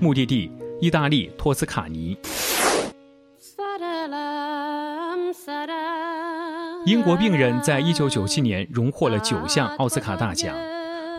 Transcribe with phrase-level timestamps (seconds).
[0.00, 0.50] 目的地：
[0.80, 2.16] 意大利托斯卡尼。
[6.84, 10.54] 英国病人在一九九七年荣获了九项奥斯卡大奖。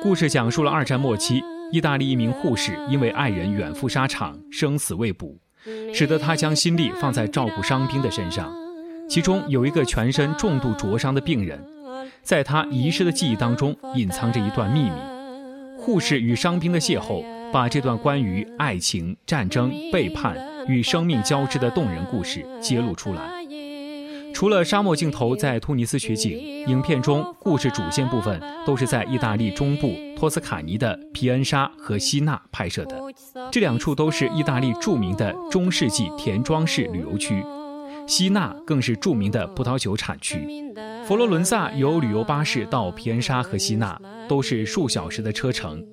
[0.01, 5.35] 故事讲述了二战末期，意大利一名护士因为爱人远赴沙场，生死未卜，
[5.93, 8.53] 使得他将心力放在照顾伤兵的身上。
[9.09, 11.59] 其中有一个全身重度灼伤的病人，
[12.21, 14.91] 在他遗失的记忆当中隐藏着一段秘密：
[15.77, 17.23] 护士与伤兵的邂逅。
[17.51, 23.21] 把这段关于爱情、战争、背叛与生命交织的动人故事揭露出来。
[24.33, 26.31] 除了沙漠镜头在突尼斯取景，
[26.67, 33.01] 影片中故事主线部分都是在意大利中部托斯卡尼的皮恩沙和希纳拍摄的。
[33.51, 37.43] 这两处都是意大利著名的中世纪田庄式旅游区，
[38.05, 40.47] 希纳更是著名的葡萄酒产区。
[41.07, 45.83] 佛罗伦萨有旅游巴士到皮恩沙和希纳，都是数小时的车程。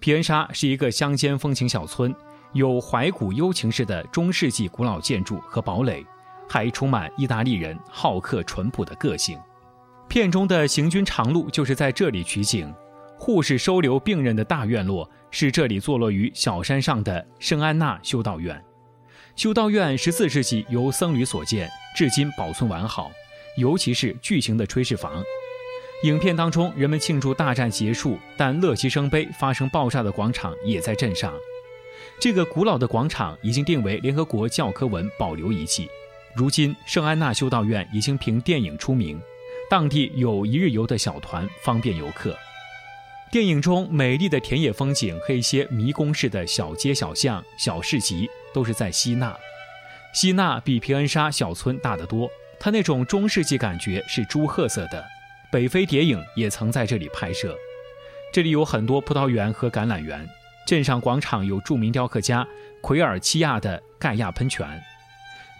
[0.00, 2.14] 皮恩沙是一个乡间风情小村，
[2.54, 6.02] 有怀古幽情式的中世纪古老建筑和堡垒，
[6.48, 9.38] 还充满意大利人好客淳朴的个性。
[10.08, 12.74] 片中的行军长路就是在这里取景。
[13.18, 18.58] 护士收留病人的大院落是这里坐落于小山上的圣安娜修道院。
[19.36, 23.10] 修道院十四世纪由僧侣所建，至今保存完好，
[23.58, 25.22] 尤其是巨型的炊事房。
[26.02, 31.34] 影片当中，人们庆祝大战结束，但乐极生悲发生爆炸的广场也在镇上。
[32.18, 35.86] 这个古老的广场已经定为联合国教科文保留遗迹。
[36.34, 39.20] 如今，圣安娜修道院已经凭电影出名，
[39.68, 42.34] 当地有一日游的小团，方便游客。
[43.30, 49.36] 电影中美丽的田野风景和一些迷宫式的小街小巷、小市集，都是在希纳。
[50.14, 55.04] 希纳比皮恩沙小村大得多，它那种中世纪感觉是朱褐色的。
[55.52, 57.56] 北非谍影也曾在这里拍摄，
[58.32, 60.24] 这里有很多葡萄园和橄榄园。
[60.64, 62.46] 镇上广场有著名雕刻家
[62.80, 64.80] 奎尔齐亚的盖亚喷泉。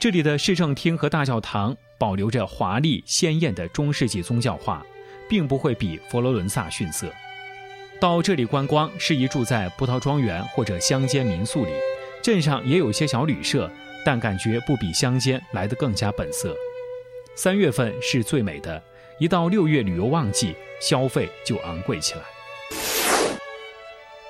[0.01, 4.87] 这里的市政厅和大教堂保留着华丽鲜艳的中世纪宗教画，
[5.29, 7.13] 并不会比佛罗伦萨逊色。
[8.01, 11.73] 到这里观光，适宜住在葡萄庄园或者乡间民宿里。
[12.23, 13.69] 镇上也有些小旅社，
[14.05, 16.55] 但感觉不比乡间来得更加本色。
[17.35, 18.81] 三月份是最美的。
[19.21, 22.23] 一到六月旅游旺季，消费就昂贵起来。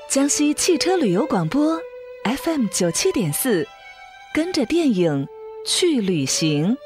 [0.09, 1.81] 江西汽车旅游广播
[2.25, 3.69] ，FM 九七点四，
[4.35, 5.29] 跟着电影
[5.65, 6.77] 去旅行。